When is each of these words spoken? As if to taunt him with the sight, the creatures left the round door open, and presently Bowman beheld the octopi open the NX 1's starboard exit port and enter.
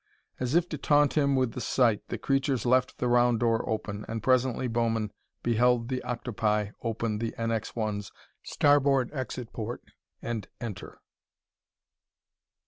As 0.39 0.55
if 0.55 0.67
to 0.69 0.79
taunt 0.79 1.13
him 1.13 1.35
with 1.35 1.51
the 1.51 1.61
sight, 1.61 2.01
the 2.07 2.17
creatures 2.17 2.65
left 2.65 2.97
the 2.97 3.07
round 3.07 3.39
door 3.39 3.63
open, 3.69 4.03
and 4.07 4.23
presently 4.23 4.67
Bowman 4.67 5.11
beheld 5.43 5.89
the 5.89 6.01
octopi 6.01 6.71
open 6.81 7.19
the 7.19 7.33
NX 7.37 7.73
1's 7.73 8.11
starboard 8.41 9.11
exit 9.13 9.53
port 9.53 9.83
and 10.19 10.47
enter. 10.59 11.01